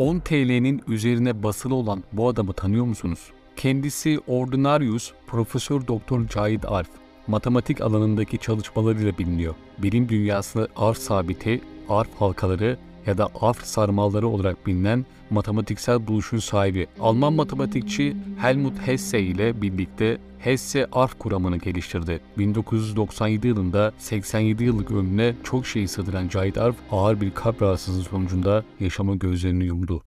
[0.00, 3.18] 10 TL'nin üzerine basılı olan bu adamı tanıyor musunuz?
[3.56, 6.88] Kendisi Ordinarius Profesör Doktor Cahit Arf.
[7.26, 9.54] Matematik alanındaki çalışmalarıyla biliniyor.
[9.78, 12.78] Bilim dünyasında arf sabiti, arf halkaları
[13.10, 20.18] ya da arf sarmalları olarak bilinen matematiksel buluşun sahibi Alman matematikçi Helmut Hesse ile birlikte
[20.38, 22.20] Hesse arf kuramını geliştirdi.
[22.38, 28.64] 1997 yılında 87 yıllık ömrüne çok şey sığdıran Cahit Arf ağır bir kalp rahatsızlığı sonucunda
[28.80, 29.98] yaşama gözlerini yumdu.